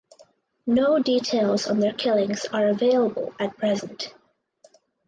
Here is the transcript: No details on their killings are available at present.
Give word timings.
No 0.65 0.97
details 0.97 1.67
on 1.67 1.79
their 1.79 1.93
killings 1.93 2.45
are 2.45 2.67
available 2.69 3.35
at 3.39 3.55
present. 3.55 4.11